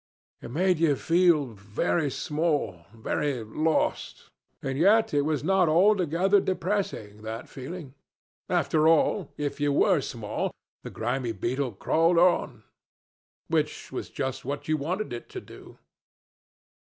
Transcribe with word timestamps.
It 0.41 0.49
made 0.49 0.79
you 0.79 0.95
feel 0.95 1.45
very 1.45 2.09
small, 2.09 2.87
very 2.91 3.43
lost, 3.43 4.29
and 4.63 4.75
yet 4.75 5.13
it 5.13 5.21
was 5.21 5.43
not 5.43 5.69
altogether 5.69 6.41
depressing, 6.41 7.21
that 7.21 7.47
feeling. 7.47 7.93
After 8.49 8.87
all, 8.87 9.31
if 9.37 9.59
you 9.61 9.71
were 9.71 10.01
small, 10.01 10.49
the 10.81 10.89
grimy 10.89 11.33
beetle 11.33 11.73
crawled 11.73 12.17
on 12.17 12.63
which 13.47 13.91
was 13.91 14.09
just 14.09 14.43
what 14.43 14.67
you 14.67 14.75
wanted 14.75 15.13
it 15.13 15.29
to 15.29 15.39
do. 15.39 15.77